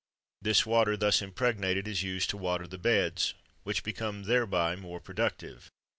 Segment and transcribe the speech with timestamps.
[0.41, 5.69] This water, thus impregnated, is used to water the beds, which become thereby more productive.